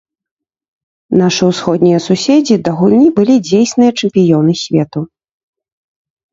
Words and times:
Нашы 1.21 1.49
ўсходнія 1.51 1.99
суседзі 2.07 2.55
да 2.69 2.75
гульні 2.81 3.09
былі 3.21 3.35
дзейсныя 3.51 3.91
чэмпіёны 4.03 4.53
свету. 4.65 4.99